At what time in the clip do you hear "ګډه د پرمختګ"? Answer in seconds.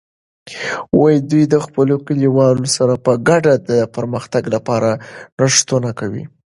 3.29-4.43